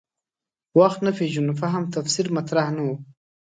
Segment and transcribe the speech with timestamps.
[0.79, 2.89] وخت نه پېژنو فهم تفسیر مطرح نه و.